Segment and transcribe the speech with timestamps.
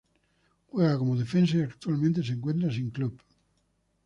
[0.71, 3.21] Juega como defensa y actualmente se encuentra sin club.